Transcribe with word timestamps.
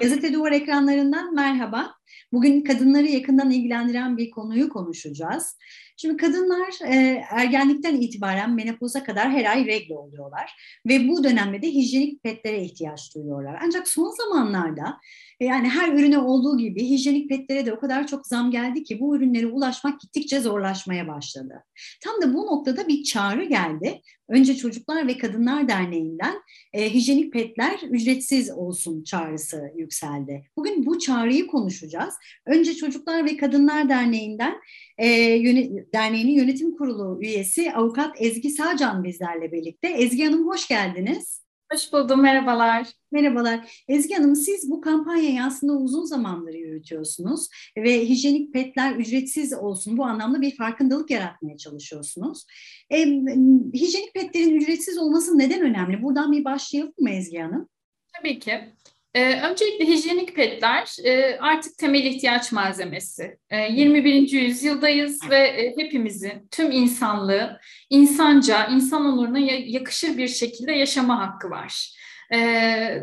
Gazete 0.00 0.32
Duvar 0.32 0.52
ekranlarından 0.52 1.34
merhaba. 1.34 1.95
Bugün 2.32 2.60
kadınları 2.60 3.06
yakından 3.06 3.50
ilgilendiren 3.50 4.16
bir 4.16 4.30
konuyu 4.30 4.68
konuşacağız. 4.68 5.56
Şimdi 5.96 6.16
kadınlar 6.16 6.92
e, 6.92 7.24
ergenlikten 7.30 8.00
itibaren 8.00 8.54
menopoza 8.54 9.04
kadar 9.04 9.30
her 9.30 9.44
ay 9.44 9.66
regle 9.66 9.94
oluyorlar 9.94 10.50
ve 10.86 11.08
bu 11.08 11.24
dönemde 11.24 11.62
de 11.62 11.66
hijyenik 11.66 12.22
petlere 12.22 12.64
ihtiyaç 12.64 13.14
duyuyorlar. 13.14 13.58
Ancak 13.64 13.88
son 13.88 14.10
zamanlarda 14.10 15.00
e, 15.40 15.44
yani 15.44 15.68
her 15.68 15.92
ürüne 15.92 16.18
olduğu 16.18 16.58
gibi 16.58 16.84
hijyenik 16.84 17.28
petlere 17.28 17.66
de 17.66 17.72
o 17.72 17.80
kadar 17.80 18.06
çok 18.06 18.26
zam 18.26 18.50
geldi 18.50 18.84
ki 18.84 19.00
bu 19.00 19.16
ürünlere 19.16 19.46
ulaşmak 19.46 20.00
gittikçe 20.00 20.40
zorlaşmaya 20.40 21.08
başladı. 21.08 21.64
Tam 22.04 22.22
da 22.22 22.34
bu 22.34 22.46
noktada 22.46 22.88
bir 22.88 23.04
çağrı 23.04 23.44
geldi. 23.44 24.00
Önce 24.28 24.56
Çocuklar 24.56 25.06
ve 25.06 25.18
Kadınlar 25.18 25.68
Derneği'nden 25.68 26.34
e, 26.72 26.94
hijyenik 26.94 27.32
petler 27.32 27.80
ücretsiz 27.90 28.50
olsun 28.50 29.02
çağrısı 29.02 29.62
yükseldi. 29.76 30.46
Bugün 30.56 30.86
bu 30.86 30.98
çağrıyı 30.98 31.46
konuşacağız. 31.46 31.95
Önce 32.46 32.74
Çocuklar 32.74 33.24
ve 33.24 33.36
Kadınlar 33.36 33.88
Derneği'nden 33.88 34.54
e, 34.98 35.08
yönet, 35.20 35.94
derneğinin 35.94 36.32
yönetim 36.32 36.76
kurulu 36.76 37.22
üyesi 37.22 37.72
avukat 37.72 38.22
Ezgi 38.22 38.50
Sağcan 38.50 39.04
bizlerle 39.04 39.52
birlikte. 39.52 39.88
Ezgi 39.88 40.24
Hanım 40.24 40.48
hoş 40.48 40.68
geldiniz. 40.68 41.46
Hoş 41.72 41.92
buldum, 41.92 42.22
merhabalar. 42.22 42.88
Merhabalar. 43.12 43.84
Ezgi 43.88 44.14
Hanım 44.14 44.36
siz 44.36 44.70
bu 44.70 44.80
kampanyayı 44.80 45.42
aslında 45.42 45.72
uzun 45.72 46.04
zamandır 46.04 46.54
yürütüyorsunuz 46.54 47.48
ve 47.76 48.08
hijyenik 48.08 48.52
petler 48.52 48.96
ücretsiz 48.96 49.52
olsun 49.52 49.96
bu 49.96 50.04
anlamda 50.04 50.40
bir 50.40 50.56
farkındalık 50.56 51.10
yaratmaya 51.10 51.56
çalışıyorsunuz. 51.56 52.44
E, 52.90 52.98
hijyenik 53.74 54.14
petlerin 54.14 54.56
ücretsiz 54.56 54.98
olması 54.98 55.38
neden 55.38 55.62
önemli? 55.62 56.02
Buradan 56.02 56.32
bir 56.32 56.44
başlayalım 56.44 56.92
mı 56.98 57.10
Ezgi 57.10 57.38
Hanım? 57.38 57.68
Tabii 58.18 58.38
ki. 58.38 58.74
Ee, 59.16 59.40
öncelikle 59.50 59.86
hijyenik 59.86 60.36
petler 60.36 60.96
e, 61.04 61.38
artık 61.40 61.78
temel 61.78 62.04
ihtiyaç 62.04 62.52
malzemesi. 62.52 63.38
E, 63.50 63.72
21. 63.72 64.32
yüzyıldayız 64.32 65.30
ve 65.30 65.38
e, 65.38 65.74
hepimizin, 65.76 66.48
tüm 66.50 66.70
insanlığı 66.70 67.60
insanca, 67.90 68.66
insan 68.66 69.04
onuruna 69.04 69.38
yakışır 69.66 70.18
bir 70.18 70.28
şekilde 70.28 70.72
yaşama 70.72 71.20
hakkı 71.20 71.50
var. 71.50 71.96
E, 72.32 72.38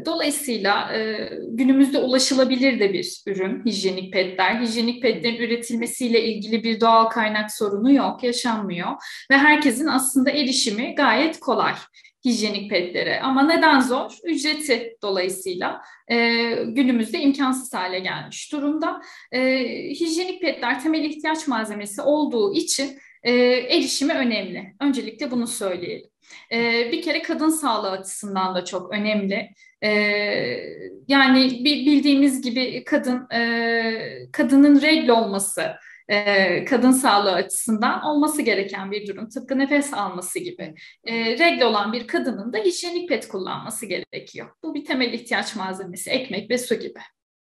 dolayısıyla 0.06 0.94
e, 0.94 1.30
günümüzde 1.50 1.98
ulaşılabilir 1.98 2.80
de 2.80 2.94
bir 2.94 3.22
ürün 3.28 3.66
hijyenik 3.66 4.14
petler. 4.14 4.62
Hijyenik 4.62 5.02
petlerin 5.02 5.42
üretilmesiyle 5.42 6.24
ilgili 6.24 6.64
bir 6.64 6.82
doğal 6.82 7.06
kaynak 7.06 7.52
sorunu 7.52 7.94
yok, 7.94 8.24
yaşanmıyor 8.24 8.92
ve 9.32 9.38
herkesin 9.38 9.88
aslında 9.88 10.32
erişimi 10.32 10.96
gayet 10.96 11.40
kolay 11.40 11.74
hijyenik 12.26 12.70
petlere. 12.70 13.22
Ama 13.22 13.44
neden 13.44 13.80
zor? 13.80 14.18
Ücreti 14.24 14.98
dolayısıyla 15.02 15.82
e, 16.08 16.16
günümüzde 16.66 17.20
imkansız 17.20 17.74
hale 17.74 18.00
gelmiş 18.00 18.52
durumda. 18.52 19.02
E, 19.32 19.40
hijyenik 19.90 20.42
petler 20.42 20.84
temel 20.84 21.04
ihtiyaç 21.04 21.48
malzemesi 21.48 22.02
olduğu 22.02 22.54
için 22.54 23.00
e, 23.24 23.34
erişimi 23.54 24.14
önemli. 24.14 24.74
Öncelikle 24.82 25.32
bunu 25.32 25.48
söyleyelim. 25.48 26.10
E, 26.52 26.90
bir 26.92 27.02
kere 27.02 27.22
kadın 27.22 27.50
sağlığı 27.50 27.92
açısından 27.92 28.56
da 28.56 28.66
çok 28.66 28.94
önemli. 28.94 29.50
E, 29.84 29.90
yani 31.08 31.66
bildiğimiz 31.66 32.42
gibi 32.42 32.84
kadın 32.84 33.30
e, 33.32 34.32
kadının 34.32 34.82
regl 34.82 35.10
olması 35.10 35.72
e, 36.10 36.66
kadın 36.66 36.92
sağlığı 36.92 37.32
açısından 37.32 38.04
olması 38.04 38.42
gereken 38.42 38.92
bir 38.92 39.08
durum. 39.08 39.30
Tıpkı 39.30 39.60
nefes 39.60 39.94
alması 39.94 40.40
gibi. 40.40 40.74
E, 41.04 41.14
regle 41.38 41.66
olan 41.66 41.94
bir 41.94 42.08
kadının 42.08 42.54
da 42.54 42.58
hijyenik 42.58 43.10
pet 43.10 43.28
kullanması 43.28 43.86
gerekiyor. 43.86 44.50
Bu 44.64 44.76
bir 44.76 44.86
temel 44.86 45.14
ihtiyaç 45.14 45.56
malzemesi, 45.56 46.10
ekmek 46.10 46.50
ve 46.50 46.58
su 46.58 46.76
gibi. 46.76 47.00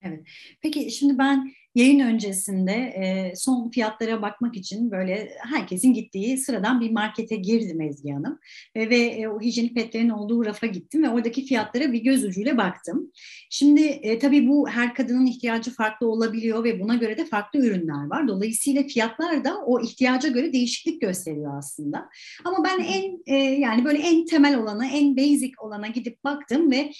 Evet. 0.02 0.20
Peki 0.62 0.90
şimdi 0.90 1.18
ben 1.18 1.52
yayın 1.74 2.00
öncesinde 2.00 2.72
e, 2.72 3.32
son 3.36 3.70
fiyatlara 3.70 4.22
bakmak 4.22 4.56
için 4.56 4.90
böyle 4.90 5.32
herkesin 5.38 5.92
gittiği 5.92 6.38
sıradan 6.38 6.80
bir 6.80 6.90
markete 6.90 7.36
girdim 7.36 7.80
Ezgi 7.80 8.10
Hanım. 8.10 8.38
E, 8.74 8.90
ve 8.90 8.96
e, 8.96 9.28
o 9.28 9.40
hijyenik 9.40 9.74
petlerin 9.74 10.08
olduğu 10.08 10.44
rafa 10.44 10.66
gittim 10.66 11.02
ve 11.02 11.08
oradaki 11.08 11.44
fiyatlara 11.44 11.92
bir 11.92 12.02
göz 12.02 12.24
ucuyla 12.24 12.56
baktım. 12.56 13.12
Şimdi 13.50 13.82
e, 13.82 14.18
tabii 14.18 14.48
bu 14.48 14.68
her 14.68 14.94
kadının 14.94 15.26
ihtiyacı 15.26 15.70
farklı 15.70 16.08
olabiliyor 16.08 16.64
ve 16.64 16.80
buna 16.80 16.94
göre 16.94 17.18
de 17.18 17.24
farklı 17.24 17.58
ürünler 17.58 18.06
var. 18.06 18.28
Dolayısıyla 18.28 18.82
fiyatlar 18.82 19.44
da 19.44 19.58
o 19.64 19.80
ihtiyaca 19.80 20.28
göre 20.28 20.52
değişiklik 20.52 21.00
gösteriyor 21.00 21.58
aslında. 21.58 22.08
Ama 22.44 22.64
ben 22.64 22.80
en 22.80 23.22
e, 23.26 23.34
yani 23.36 23.84
böyle 23.84 23.98
en 23.98 24.26
temel 24.26 24.56
olana, 24.56 24.86
en 24.86 25.16
basic 25.16 25.52
olana 25.58 25.86
gidip 25.86 26.24
baktım 26.24 26.70
ve 26.70 26.92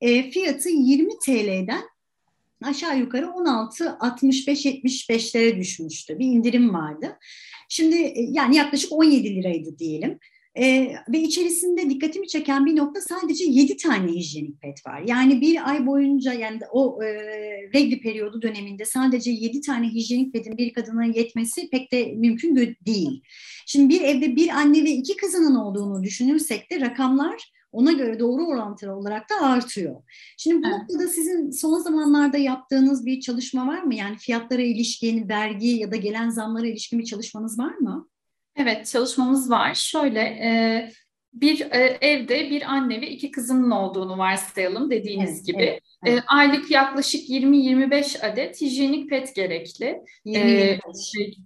e, 0.00 0.30
fiyatı 0.30 0.68
20 0.68 1.12
TL'den 1.26 1.91
aşağı 2.62 2.98
yukarı 2.98 3.26
16-65-75'lere 3.26 5.58
düşmüştü. 5.58 6.18
Bir 6.18 6.26
indirim 6.26 6.74
vardı. 6.74 7.18
Şimdi 7.68 7.96
e, 7.96 8.26
yani 8.30 8.56
yaklaşık 8.56 8.92
17 8.92 9.34
liraydı 9.34 9.78
diyelim. 9.78 10.18
Ee, 10.58 10.94
ve 11.12 11.20
içerisinde 11.20 11.90
dikkatimi 11.90 12.28
çeken 12.28 12.66
bir 12.66 12.76
nokta 12.76 13.00
sadece 13.00 13.44
7 13.44 13.76
tane 13.76 14.12
hijyenik 14.12 14.62
pet 14.62 14.86
var. 14.86 15.02
Yani 15.06 15.40
bir 15.40 15.70
ay 15.70 15.86
boyunca 15.86 16.32
yani 16.32 16.58
o 16.72 17.04
e, 17.04 17.08
regli 17.74 18.00
periyodu 18.00 18.42
döneminde 18.42 18.84
sadece 18.84 19.30
7 19.30 19.60
tane 19.60 19.88
hijyenik 19.88 20.32
petin 20.32 20.58
bir 20.58 20.72
kadına 20.72 21.04
yetmesi 21.04 21.70
pek 21.70 21.92
de 21.92 22.12
mümkün 22.16 22.76
değil. 22.86 23.22
Şimdi 23.66 23.94
bir 23.94 24.00
evde 24.00 24.36
bir 24.36 24.48
anne 24.48 24.84
ve 24.84 24.90
iki 24.90 25.16
kızının 25.16 25.54
olduğunu 25.54 26.02
düşünürsek 26.02 26.70
de 26.70 26.80
rakamlar 26.80 27.52
ona 27.72 27.92
göre 27.92 28.20
doğru 28.20 28.46
orantılı 28.46 28.94
olarak 28.94 29.30
da 29.30 29.46
artıyor. 29.46 30.02
Şimdi 30.38 30.62
bu 30.62 30.68
evet. 30.68 30.78
noktada 30.78 31.08
sizin 31.08 31.50
son 31.50 31.78
zamanlarda 31.78 32.38
yaptığınız 32.38 33.06
bir 33.06 33.20
çalışma 33.20 33.66
var 33.66 33.82
mı? 33.82 33.94
Yani 33.94 34.16
fiyatlara 34.16 34.62
ilişkin, 34.62 35.28
vergi 35.28 35.68
ya 35.68 35.90
da 35.90 35.96
gelen 35.96 36.30
zamlara 36.30 36.66
ilişkin 36.66 36.98
bir 36.98 37.04
çalışmanız 37.04 37.58
var 37.58 37.74
mı? 37.74 38.08
Evet, 38.56 38.86
çalışmamız 38.86 39.50
var. 39.50 39.74
Şöyle, 39.74 40.20
e, 40.20 40.92
bir 41.32 41.60
e, 41.60 41.98
evde 42.00 42.50
bir 42.50 42.72
anne 42.72 43.00
ve 43.00 43.10
iki 43.10 43.30
kızının 43.30 43.70
olduğunu 43.70 44.18
varsayalım 44.18 44.90
dediğiniz 44.90 45.36
evet, 45.36 45.46
gibi. 45.46 45.62
Evet, 45.62 45.82
evet. 46.06 46.18
E, 46.18 46.26
aylık 46.26 46.70
yaklaşık 46.70 47.30
20-25 47.30 48.26
adet 48.26 48.60
hijyenik 48.60 49.10
pet 49.10 49.34
gerekli. 49.34 50.00
20 50.24 50.50
e, 50.50 50.80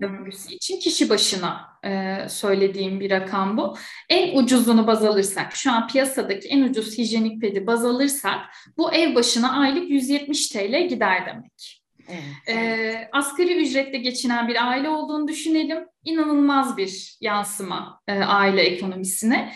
döngüsü 0.00 0.54
için 0.54 0.80
kişi 0.80 1.08
başına 1.08 1.60
e, 1.84 2.16
söylediğim 2.28 3.00
bir 3.00 3.10
rakam 3.10 3.56
bu. 3.56 3.76
En 4.08 4.38
ucuzunu 4.38 4.86
baz 4.86 5.04
alırsak, 5.04 5.56
şu 5.56 5.72
an 5.72 5.88
piyasadaki 5.88 6.48
en 6.48 6.62
ucuz 6.62 6.98
hijyenik 6.98 7.40
pedi 7.40 7.66
baz 7.66 7.84
alırsak 7.84 8.40
bu 8.76 8.92
ev 8.92 9.14
başına 9.14 9.60
aylık 9.60 9.90
170 9.90 10.48
TL 10.48 10.88
gider 10.88 11.26
demek. 11.26 11.82
Evet. 12.08 12.58
E, 12.58 13.08
asgari 13.12 13.62
ücretle 13.62 13.98
geçinen 13.98 14.48
bir 14.48 14.68
aile 14.68 14.88
olduğunu 14.88 15.28
düşünelim. 15.28 15.78
İnanılmaz 16.04 16.76
bir 16.76 17.16
yansıma 17.20 18.00
e, 18.08 18.12
aile 18.12 18.62
ekonomisine. 18.62 19.52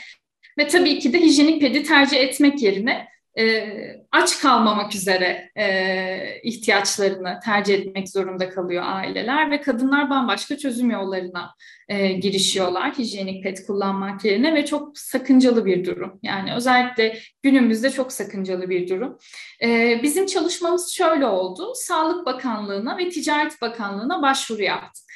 Ve 0.61 0.69
tabii 0.69 0.99
ki 0.99 1.13
de 1.13 1.21
hijyenik 1.21 1.61
pedi 1.61 1.83
tercih 1.83 2.21
etmek 2.21 2.63
yerine 2.63 3.09
e, 3.39 3.67
aç 4.13 4.41
kalmamak 4.41 4.95
üzere 4.95 5.51
e, 5.57 6.41
ihtiyaçlarını 6.43 7.41
tercih 7.45 7.75
etmek 7.75 8.09
zorunda 8.09 8.51
kalıyor 8.51 8.83
aileler 8.87 9.51
ve 9.51 9.61
kadınlar 9.61 10.11
bambaşka 10.11 10.57
çözüm 10.59 10.91
yollarına 10.91 11.55
e, 11.89 12.13
girişiyorlar 12.13 12.99
hijyenik 12.99 13.45
pet 13.45 13.67
kullanmak 13.67 14.25
yerine 14.25 14.55
ve 14.55 14.67
çok 14.67 14.99
sakıncalı 14.99 15.65
bir 15.65 15.85
durum. 15.85 16.19
Yani 16.23 16.55
özellikle 16.55 17.19
günümüzde 17.43 17.91
çok 17.91 18.13
sakıncalı 18.13 18.71
bir 18.71 18.89
durum. 18.89 19.19
E, 19.63 20.01
bizim 20.03 20.27
çalışmamız 20.27 20.93
şöyle 20.93 21.27
oldu. 21.27 21.73
Sağlık 21.75 22.27
Bakanlığı'na 22.27 22.99
ve 22.99 23.09
Ticaret 23.09 23.61
Bakanlığı'na 23.61 24.23
başvuru 24.23 24.63
yaptık. 24.63 25.11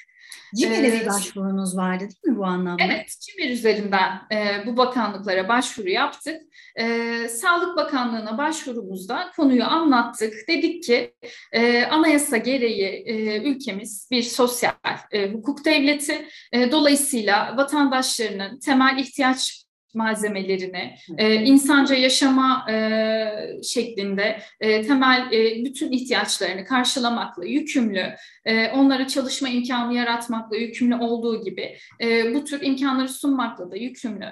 CİMER'e 0.57 0.93
bir 0.93 1.07
başvurunuz 1.07 1.77
vardı 1.77 2.01
değil 2.01 2.35
mi 2.35 2.39
bu 2.39 2.45
anlamda? 2.45 2.85
Evet, 2.85 3.17
CİMER 3.21 3.51
üzerinden 3.51 4.21
e, 4.33 4.67
bu 4.67 4.77
bakanlıklara 4.77 5.49
başvuru 5.49 5.89
yaptık. 5.89 6.41
E, 6.77 7.29
Sağlık 7.29 7.77
Bakanlığı'na 7.77 8.39
başvurumuzda 8.39 9.31
konuyu 9.37 9.65
anlattık. 9.65 10.35
Dedik 10.49 10.85
ki 10.85 11.15
e, 11.53 11.85
anayasa 11.85 12.37
gereği 12.37 13.05
e, 13.07 13.43
ülkemiz 13.43 14.09
bir 14.11 14.23
sosyal 14.23 14.73
e, 15.11 15.33
hukuk 15.33 15.65
devleti. 15.65 16.29
E, 16.53 16.73
dolayısıyla 16.73 17.57
vatandaşlarının 17.57 18.59
temel 18.61 18.99
ihtiyaç 18.99 19.64
malzemelerini, 19.95 20.95
e, 21.19 21.35
insanca 21.35 21.95
yaşama 21.95 22.67
e, 22.71 23.63
şeklinde 23.63 24.39
e, 24.61 24.83
temel 24.83 25.33
e, 25.33 25.65
bütün 25.65 25.93
ihtiyaçlarını 25.93 26.65
karşılamakla 26.65 27.45
yükümlü, 27.45 28.15
e, 28.45 28.69
onlara 28.69 29.07
çalışma 29.07 29.49
imkanı 29.49 29.95
yaratmakla 29.95 30.57
yükümlü 30.57 30.95
olduğu 30.95 31.45
gibi 31.45 31.77
e, 32.01 32.35
bu 32.35 32.45
tür 32.45 32.63
imkanları 32.63 33.09
sunmakla 33.09 33.71
da 33.71 33.77
yükümlü. 33.77 34.27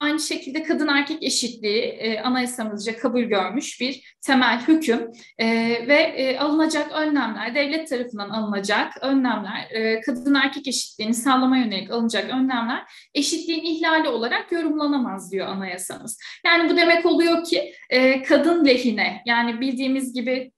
Aynı 0.00 0.20
şekilde 0.20 0.62
kadın 0.62 0.88
erkek 0.88 1.22
eşitliği 1.22 1.82
e, 1.82 2.20
anayasamızca 2.20 2.98
kabul 2.98 3.22
görmüş 3.22 3.80
bir 3.80 4.16
temel 4.20 4.60
hüküm 4.68 5.12
e, 5.38 5.46
ve 5.88 5.94
e, 5.94 6.38
alınacak 6.38 6.92
önlemler, 6.92 7.54
devlet 7.54 7.88
tarafından 7.88 8.30
alınacak 8.30 8.92
önlemler, 9.02 9.70
e, 9.70 10.00
kadın 10.00 10.34
erkek 10.34 10.68
eşitliğini 10.68 11.14
sağlama 11.14 11.56
yönelik 11.56 11.90
alınacak 11.90 12.30
önlemler 12.30 12.82
eşitliğin 13.14 13.64
ihlali 13.64 14.08
olarak 14.08 14.52
yorumlanamaz 14.52 15.05
olamaz 15.06 15.32
diyor 15.32 15.46
anayasamız. 15.46 16.18
Yani 16.46 16.70
bu 16.70 16.76
demek 16.76 17.06
oluyor 17.06 17.44
ki 17.44 17.72
e, 17.90 18.22
kadın 18.22 18.64
lehine 18.64 19.22
yani 19.26 19.60
bildiğimiz 19.60 20.14
gibi 20.14 20.52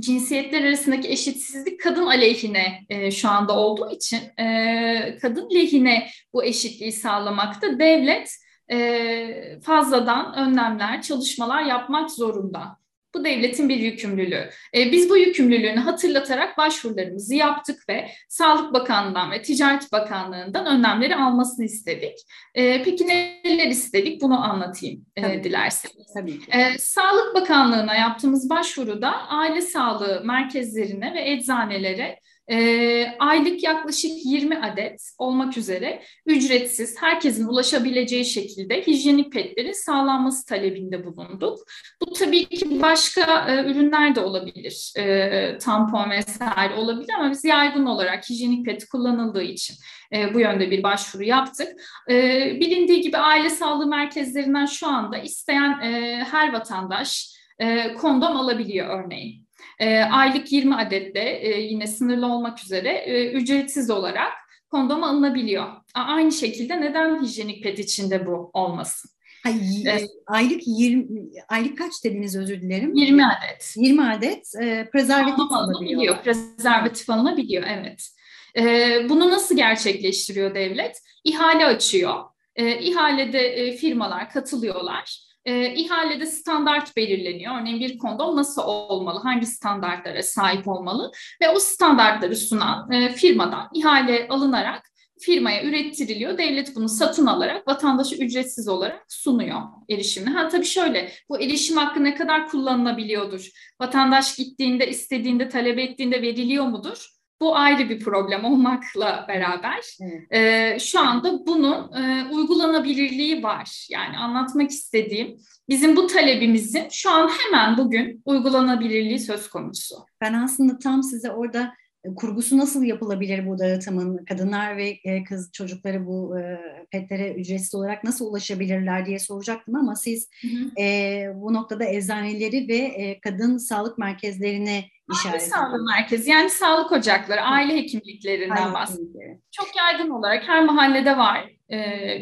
cinsiyetler 0.00 0.64
arasındaki 0.64 1.08
eşitsizlik 1.08 1.80
kadın 1.80 2.06
aleyhine 2.06 2.80
e, 2.88 3.10
şu 3.10 3.28
anda 3.28 3.56
olduğu 3.56 3.90
için 3.90 4.38
e, 4.38 5.18
kadın 5.22 5.50
lehine 5.54 6.08
bu 6.32 6.44
eşitliği 6.44 6.92
sağlamakta 6.92 7.78
devlet 7.78 8.36
e, 8.72 9.60
fazladan 9.60 10.34
önlemler, 10.34 11.02
çalışmalar 11.02 11.62
yapmak 11.62 12.10
zorunda. 12.10 12.81
Bu 13.14 13.24
devletin 13.24 13.68
bir 13.68 13.76
yükümlülüğü. 13.76 14.50
E, 14.74 14.92
biz 14.92 15.10
bu 15.10 15.16
yükümlülüğünü 15.16 15.80
hatırlatarak 15.80 16.58
başvurularımızı 16.58 17.34
yaptık 17.34 17.88
ve 17.88 18.10
Sağlık 18.28 18.72
Bakanlığı'ndan 18.72 19.30
ve 19.30 19.42
Ticaret 19.42 19.92
Bakanlığı'ndan 19.92 20.66
önlemleri 20.66 21.16
almasını 21.16 21.64
istedik. 21.64 22.18
E, 22.54 22.82
peki 22.82 23.08
neler 23.08 23.66
istedik? 23.66 24.22
Bunu 24.22 24.44
anlatayım 24.44 25.06
e, 25.16 25.44
dilerseniz. 25.44 26.06
Tabii 26.14 26.38
ki. 26.38 26.46
E, 26.50 26.78
Sağlık 26.78 27.34
Bakanlığı'na 27.34 27.94
yaptığımız 27.94 28.50
başvuruda 28.50 29.28
aile 29.28 29.60
sağlığı 29.60 30.22
merkezlerine 30.24 31.14
ve 31.14 31.30
eczanelere 31.30 32.18
e, 32.50 33.06
aylık 33.18 33.62
yaklaşık 33.62 34.10
20 34.24 34.58
adet 34.58 35.10
olmak 35.18 35.56
üzere 35.56 36.02
ücretsiz 36.26 37.02
herkesin 37.02 37.48
ulaşabileceği 37.48 38.24
şekilde 38.24 38.82
hijyenik 38.86 39.32
petlerin 39.32 39.72
sağlanması 39.72 40.46
talebinde 40.46 41.04
bulunduk. 41.04 41.58
Bu 42.00 42.12
tabii 42.12 42.46
ki 42.46 42.82
başka 42.82 43.46
e, 43.48 43.70
ürünler 43.70 44.14
de 44.14 44.20
olabilir. 44.20 44.92
E, 44.98 45.58
tampon 45.58 46.10
vesaire 46.10 46.74
olabilir 46.74 47.12
ama 47.18 47.30
biz 47.30 47.44
yaygın 47.44 47.86
olarak 47.86 48.30
hijyenik 48.30 48.66
pet 48.66 48.88
kullanıldığı 48.88 49.42
için 49.42 49.76
e, 50.12 50.34
bu 50.34 50.40
yönde 50.40 50.70
bir 50.70 50.82
başvuru 50.82 51.24
yaptık. 51.24 51.68
E, 52.10 52.14
bilindiği 52.60 53.00
gibi 53.00 53.16
aile 53.16 53.50
sağlığı 53.50 53.86
merkezlerinden 53.86 54.66
şu 54.66 54.86
anda 54.86 55.18
isteyen 55.18 55.80
e, 55.80 56.24
her 56.30 56.52
vatandaş 56.52 57.32
e, 57.58 57.94
kondom 57.94 58.36
alabiliyor 58.36 59.04
örneğin 59.04 59.41
e, 59.78 59.98
aylık 59.98 60.52
20 60.52 60.76
adetle 60.76 61.38
e, 61.40 61.60
yine 61.60 61.86
sınırlı 61.86 62.26
olmak 62.26 62.64
üzere 62.64 62.88
e, 62.88 63.32
ücretsiz 63.32 63.90
olarak 63.90 64.32
kondom 64.70 65.04
alınabiliyor. 65.04 65.66
Aynı 65.94 66.32
şekilde 66.32 66.80
neden 66.80 67.22
hijyenik 67.22 67.62
pet 67.62 67.78
içinde 67.78 68.26
bu 68.26 68.50
olmasın? 68.52 69.10
Hayır, 69.42 69.86
evet. 69.86 70.10
aylık 70.26 70.60
20 70.66 71.06
aylık 71.48 71.78
kaç 71.78 72.04
dediniz 72.04 72.36
özür 72.36 72.60
dilerim? 72.60 72.94
20 72.94 73.26
adet. 73.26 73.74
20 73.76 74.04
adet 74.04 74.52
e, 74.62 74.88
prezervatif 74.92 75.52
alınabiliyor. 75.52 76.22
Prezervatif 76.22 77.10
alınabiliyor 77.10 77.64
evet. 77.66 78.08
E, 78.56 78.96
bunu 79.08 79.30
nasıl 79.30 79.56
gerçekleştiriyor 79.56 80.54
devlet? 80.54 81.02
İhale 81.24 81.66
açıyor. 81.66 82.14
E, 82.56 82.78
ihalede 82.78 83.40
e, 83.40 83.76
firmalar 83.76 84.30
katılıyorlar 84.30 85.31
e, 85.44 85.74
ihalede 85.74 86.26
standart 86.26 86.96
belirleniyor. 86.96 87.60
Örneğin 87.60 87.80
bir 87.80 87.98
kondom 87.98 88.36
nasıl 88.36 88.62
olmalı, 88.62 89.20
hangi 89.22 89.46
standartlara 89.46 90.22
sahip 90.22 90.68
olmalı 90.68 91.12
ve 91.42 91.48
o 91.48 91.58
standartları 91.58 92.36
sunan 92.36 92.90
e, 92.90 93.08
firmadan 93.08 93.68
ihale 93.74 94.28
alınarak 94.28 94.92
firmaya 95.20 95.64
ürettiriliyor. 95.64 96.38
Devlet 96.38 96.76
bunu 96.76 96.88
satın 96.88 97.26
alarak 97.26 97.68
vatandaşa 97.68 98.16
ücretsiz 98.16 98.68
olarak 98.68 99.04
sunuyor 99.08 99.60
erişimini. 99.90 100.30
Ha 100.30 100.48
tabii 100.48 100.64
şöyle 100.64 101.12
bu 101.28 101.40
erişim 101.40 101.76
hakkı 101.76 102.04
ne 102.04 102.14
kadar 102.14 102.48
kullanılabiliyordur? 102.48 103.48
Vatandaş 103.80 104.36
gittiğinde, 104.36 104.88
istediğinde, 104.88 105.48
talep 105.48 105.78
ettiğinde 105.78 106.22
veriliyor 106.22 106.66
mudur? 106.66 107.08
Bu 107.42 107.56
ayrı 107.56 107.88
bir 107.88 108.00
problem 108.00 108.44
olmakla 108.44 109.24
beraber 109.28 109.96
evet. 110.00 110.32
e, 110.32 110.78
şu 110.78 111.00
anda 111.00 111.46
bunun 111.46 111.92
e, 111.92 112.28
uygulanabilirliği 112.30 113.42
var. 113.42 113.86
Yani 113.90 114.18
anlatmak 114.18 114.70
istediğim 114.70 115.36
bizim 115.68 115.96
bu 115.96 116.06
talebimizin 116.06 116.88
şu 116.90 117.10
an 117.10 117.28
hemen 117.28 117.78
bugün 117.78 118.22
uygulanabilirliği 118.24 119.18
söz 119.18 119.48
konusu. 119.48 119.96
Ben 120.20 120.32
aslında 120.34 120.78
tam 120.78 121.02
size 121.02 121.30
orada 121.30 121.74
kurgusu 122.16 122.58
nasıl 122.58 122.82
yapılabilir 122.82 123.46
bu 123.46 123.58
dağıtımın? 123.58 124.24
Kadınlar 124.24 124.76
ve 124.76 124.98
e, 125.04 125.24
kız 125.24 125.52
çocukları 125.52 126.06
bu 126.06 126.38
e, 126.38 126.60
petlere 126.90 127.34
ücretsiz 127.34 127.74
olarak 127.74 128.04
nasıl 128.04 128.26
ulaşabilirler 128.26 129.06
diye 129.06 129.18
soracaktım 129.18 129.74
ama 129.74 129.94
siz 129.94 130.30
hı 130.42 130.48
hı. 130.48 130.82
E, 130.82 131.26
bu 131.34 131.54
noktada 131.54 131.84
eczaneleri 131.84 132.68
ve 132.68 132.76
e, 132.76 133.20
kadın 133.20 133.56
sağlık 133.56 133.98
merkezlerine 133.98 134.84
işaret 135.12 135.42
ediyorsunuz. 135.42 135.70
Sağlık 135.70 135.88
merkezi 135.88 136.30
yani 136.30 136.50
sağlık 136.50 136.92
ocakları, 136.92 137.40
aile 137.40 137.76
hekimliklerinden 137.76 138.74
bahsediyorum. 138.74 139.38
Çok 139.50 139.76
yaygın 139.76 140.10
olarak 140.10 140.48
her 140.48 140.64
mahallede 140.64 141.16
var 141.16 141.38
e, 141.38 141.61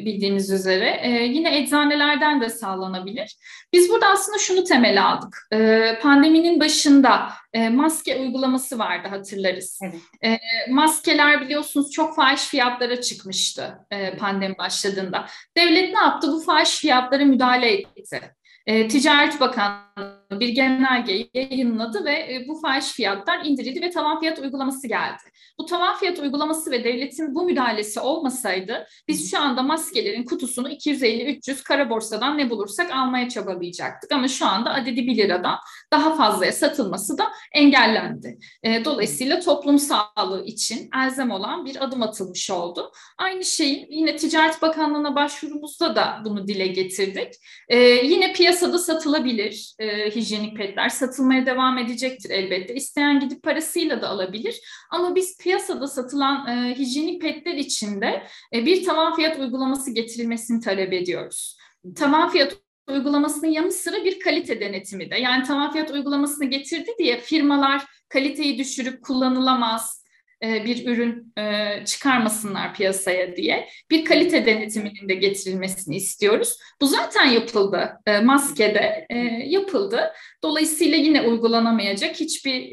bildiğiniz 0.06 0.50
üzere. 0.50 1.00
E, 1.02 1.10
yine 1.10 1.58
eczanelerden 1.58 2.40
de 2.40 2.48
sağlanabilir. 2.48 3.36
Biz 3.72 3.90
burada 3.90 4.06
aslında 4.06 4.38
şunu 4.38 4.64
temel 4.64 5.06
aldık. 5.06 5.48
E, 5.52 5.98
pandeminin 6.02 6.60
başında 6.60 7.30
e, 7.52 7.68
maske 7.68 8.16
uygulaması 8.16 8.78
vardı 8.78 9.08
hatırlarız. 9.08 9.80
Evet. 9.82 9.94
E, 10.24 10.38
maskeler 10.70 11.40
biliyorsunuz 11.40 11.90
çok 11.90 12.16
fahiş 12.16 12.42
fiyatlara 12.42 13.00
çıkmıştı 13.00 13.78
e, 13.90 14.16
pandemi 14.16 14.58
başladığında. 14.58 15.26
Devlet 15.56 15.94
ne 15.94 16.00
yaptı? 16.00 16.28
Bu 16.32 16.40
fahiş 16.40 16.78
fiyatlara 16.78 17.24
müdahale 17.24 17.72
etti. 17.72 18.20
E, 18.66 18.88
Ticaret 18.88 19.40
Bakanlığı 19.40 20.40
bir 20.40 20.48
genelge 20.48 21.28
yayınladı 21.34 22.04
ve 22.04 22.12
e, 22.12 22.44
bu 22.48 22.60
fahiş 22.60 22.86
fiyatlar 22.86 23.44
indirildi 23.44 23.82
ve 23.82 23.90
tavan 23.90 24.20
fiyat 24.20 24.38
uygulaması 24.38 24.88
geldi. 24.88 25.22
Bu 25.58 25.66
tavan 25.66 25.96
fiyat 25.96 26.18
uygulaması 26.18 26.70
ve 26.70 26.84
devletin 26.84 27.34
bu 27.34 27.44
müdahalesi 27.44 28.00
olmasaydı 28.00 28.86
biz 29.08 29.30
şu 29.30 29.40
anda 29.40 29.62
maskelerin 29.62 30.24
kutusunu 30.24 30.68
250-300 30.70 31.62
kara 31.62 31.90
borsadan 31.90 32.38
ne 32.38 32.50
bulursak 32.50 32.90
almaya 32.94 33.28
çabalayacaktık. 33.28 34.12
Ama 34.12 34.28
şu 34.28 34.46
anda 34.46 34.74
adedi 34.74 35.06
1 35.06 35.16
liradan 35.16 35.58
daha 35.92 36.16
fazlaya 36.16 36.52
satılması 36.52 37.18
da 37.18 37.24
engellendi. 37.52 38.38
E, 38.62 38.84
dolayısıyla 38.84 39.40
toplum 39.40 39.78
sağlığı 39.78 40.44
için 40.44 40.90
elzem 40.96 41.30
olan 41.30 41.64
bir 41.64 41.84
adım 41.84 42.02
atılmış 42.02 42.50
oldu. 42.50 42.92
Aynı 43.18 43.44
şeyi 43.44 43.86
yine 43.90 44.16
Ticaret 44.16 44.62
Bakanlığı'na 44.62 45.14
başvurumuzda 45.14 45.96
da 45.96 46.22
bunu 46.24 46.48
dile 46.48 46.66
getirdik. 46.66 47.34
E, 47.68 47.78
yine 47.78 48.32
piyasada 48.32 48.78
satılabilir 48.78 49.74
hijyenik 50.14 50.56
petler 50.56 50.88
satılmaya 50.88 51.46
devam 51.46 51.78
edecektir 51.78 52.30
elbette. 52.30 52.74
İsteyen 52.74 53.20
gidip 53.20 53.42
parasıyla 53.42 54.02
da 54.02 54.08
alabilir. 54.08 54.60
Ama 54.90 55.14
biz 55.14 55.38
piyasada 55.38 55.86
satılan 55.86 56.46
e, 56.46 56.74
hijyenik 56.78 57.22
petler 57.22 57.54
içinde 57.54 58.22
e, 58.54 58.66
bir 58.66 58.84
tavan 58.84 59.16
fiyat 59.16 59.38
uygulaması 59.38 59.90
getirilmesini 59.90 60.60
talep 60.60 60.92
ediyoruz. 60.92 61.56
Tavan 61.96 62.30
fiyat 62.30 62.56
uygulamasının 62.92 63.50
yanı 63.50 63.72
sıra 63.72 64.04
bir 64.04 64.20
kalite 64.20 64.60
denetimi 64.60 65.10
de. 65.10 65.16
Yani 65.16 65.44
tavan 65.44 65.72
fiyat 65.72 65.90
uygulamasını 65.90 66.44
getirdi 66.44 66.90
diye 66.98 67.20
firmalar 67.20 67.82
kaliteyi 68.08 68.58
düşürüp 68.58 69.02
kullanılamaz, 69.02 70.00
e, 70.42 70.64
bir 70.64 70.86
ürün 70.86 71.32
e, 71.38 71.84
çıkarmasınlar 71.84 72.74
piyasaya 72.74 73.36
diye 73.36 73.68
bir 73.90 74.04
kalite 74.04 74.46
denetiminin 74.46 75.08
de 75.08 75.14
getirilmesini 75.14 75.96
istiyoruz. 75.96 76.58
Bu 76.80 76.86
zaten 76.86 77.26
yapıldı. 77.26 77.92
E, 78.06 78.20
maskede 78.20 79.06
yapıldı. 79.46 80.12
Dolayısıyla 80.42 80.96
yine 80.96 81.22
uygulanamayacak 81.22 82.20
hiçbir 82.20 82.70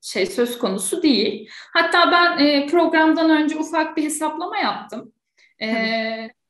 şey 0.00 0.26
söz 0.26 0.58
konusu 0.58 1.02
değil. 1.02 1.48
Hatta 1.50 2.12
ben 2.12 2.66
programdan 2.66 3.30
önce 3.30 3.56
ufak 3.56 3.96
bir 3.96 4.02
hesaplama 4.02 4.58
yaptım. 4.58 5.12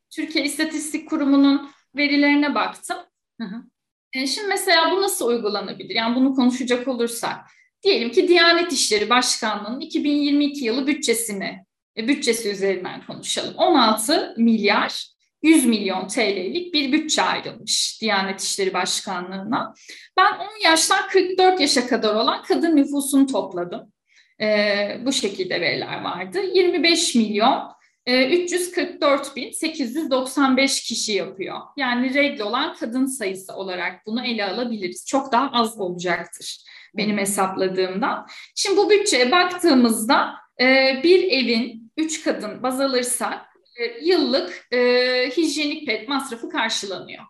Türkiye 0.09 0.45
İstatistik 0.45 1.09
Kurumu'nun 1.09 1.69
verilerine 1.97 2.55
baktım. 2.55 2.97
Hı 3.41 3.47
hı. 3.47 3.63
Şimdi 4.27 4.47
mesela 4.47 4.91
bu 4.91 5.01
nasıl 5.01 5.27
uygulanabilir? 5.27 5.95
Yani 5.95 6.15
bunu 6.15 6.35
konuşacak 6.35 6.87
olursak 6.87 7.37
Diyelim 7.85 8.11
ki 8.11 8.27
Diyanet 8.27 8.73
İşleri 8.73 9.09
Başkanlığı'nın 9.09 9.79
2022 9.79 10.65
yılı 10.65 10.87
bütçesini, 10.87 11.65
e, 11.97 12.07
bütçesi 12.07 12.49
üzerinden 12.49 13.05
konuşalım. 13.07 13.53
16 13.57 14.33
milyar 14.37 15.07
100 15.43 15.65
milyon 15.65 16.07
TL'lik 16.07 16.73
bir 16.73 16.91
bütçe 16.91 17.21
ayrılmış 17.21 18.01
Diyanet 18.01 18.41
İşleri 18.41 18.73
Başkanlığı'na. 18.73 19.73
Ben 20.17 20.33
10 20.33 20.63
yaştan 20.63 21.07
44 21.07 21.61
yaşa 21.61 21.87
kadar 21.87 22.15
olan 22.15 22.43
kadın 22.43 22.75
nüfusunu 22.75 23.27
topladım. 23.27 23.93
Ee, 24.41 24.99
bu 25.05 25.11
şekilde 25.11 25.61
veriler 25.61 26.01
vardı. 26.01 26.39
25 26.53 27.15
milyon 27.15 27.74
e, 28.05 28.43
344 28.43 29.35
bin 29.35 29.51
895 29.51 30.83
kişi 30.83 31.11
yapıyor. 31.11 31.57
Yani 31.77 32.13
regl 32.13 32.41
olan 32.41 32.75
kadın 32.75 33.05
sayısı 33.05 33.53
olarak 33.53 34.05
bunu 34.05 34.25
ele 34.25 34.45
alabiliriz. 34.45 35.05
Çok 35.05 35.31
daha 35.31 35.49
az 35.51 35.79
olacaktır 35.79 36.65
benim 36.97 37.17
hesapladığımdan. 37.17 38.27
Şimdi 38.55 38.77
bu 38.77 38.89
bütçeye 38.89 39.31
baktığımızda 39.31 40.35
e, 40.61 40.65
bir 41.03 41.23
evin 41.23 41.91
üç 41.97 42.23
kadın 42.23 42.63
baz 42.63 42.81
alırsak 42.81 43.41
e, 43.79 44.05
yıllık 44.05 44.67
e, 44.71 44.77
hijyenik 45.37 45.87
pet 45.87 46.07
masrafı 46.09 46.49
karşılanıyor. 46.49 47.23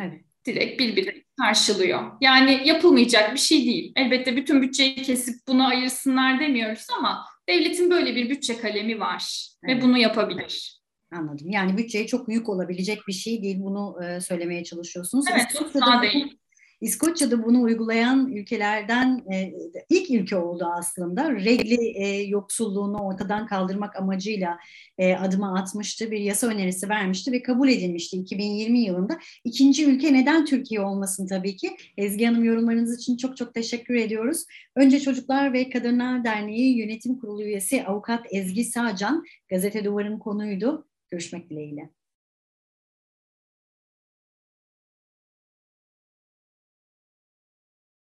Evet. 0.00 0.24
Direkt 0.46 0.80
birbirine 0.80 1.22
karşılıyor. 1.40 2.12
Yani 2.20 2.62
yapılmayacak 2.64 3.34
bir 3.34 3.38
şey 3.38 3.64
değil. 3.64 3.92
Elbette 3.96 4.36
bütün 4.36 4.62
bütçeyi 4.62 4.94
kesip 4.94 5.34
bunu 5.48 5.66
ayırsınlar 5.66 6.40
demiyoruz 6.40 6.86
ama 6.98 7.24
devletin 7.48 7.90
böyle 7.90 8.16
bir 8.16 8.30
bütçe 8.30 8.58
kalemi 8.58 9.00
var 9.00 9.48
evet. 9.64 9.76
ve 9.76 9.82
bunu 9.82 9.98
yapabilir. 9.98 10.82
Anladım. 11.12 11.50
Yani 11.50 11.76
bütçeye 11.76 12.06
çok 12.06 12.28
yük 12.28 12.48
olabilecek 12.48 12.98
bir 13.08 13.12
şey 13.12 13.42
değil. 13.42 13.56
Bunu 13.60 14.04
e, 14.04 14.20
söylemeye 14.20 14.64
çalışıyorsunuz. 14.64 15.24
Evet, 15.32 15.46
çok 15.58 15.74
değil 16.02 16.38
İskoçya'da 16.82 17.44
bunu 17.44 17.62
uygulayan 17.62 18.32
ülkelerden 18.32 19.24
e, 19.32 19.52
ilk 19.88 20.10
ülke 20.10 20.36
oldu 20.36 20.68
aslında. 20.76 21.32
Regli 21.32 21.86
e, 21.96 22.22
yoksulluğunu 22.22 22.98
ortadan 22.98 23.46
kaldırmak 23.46 23.96
amacıyla 23.96 24.58
e, 24.98 25.14
adıma 25.14 25.58
atmıştı. 25.58 26.10
Bir 26.10 26.20
yasa 26.20 26.46
önerisi 26.46 26.88
vermişti 26.88 27.32
ve 27.32 27.42
kabul 27.42 27.68
edilmişti 27.68 28.16
2020 28.16 28.78
yılında. 28.78 29.18
İkinci 29.44 29.86
ülke 29.86 30.12
neden 30.12 30.44
Türkiye 30.44 30.80
olmasın 30.80 31.26
tabii 31.26 31.56
ki. 31.56 31.76
Ezgi 31.96 32.26
Hanım 32.26 32.44
yorumlarınız 32.44 32.98
için 32.98 33.16
çok 33.16 33.36
çok 33.36 33.54
teşekkür 33.54 33.94
ediyoruz. 33.94 34.44
Önce 34.76 35.00
Çocuklar 35.00 35.52
ve 35.52 35.70
Kadınlar 35.70 36.24
Derneği 36.24 36.78
Yönetim 36.78 37.18
Kurulu 37.18 37.42
üyesi 37.42 37.84
avukat 37.84 38.26
Ezgi 38.30 38.64
Sağcan, 38.64 39.24
Gazete 39.48 39.84
Duvar'ın 39.84 40.18
konuydu. 40.18 40.88
Görüşmek 41.10 41.50
dileğiyle. 41.50 42.01